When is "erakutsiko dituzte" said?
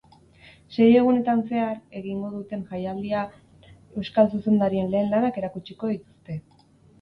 5.43-6.41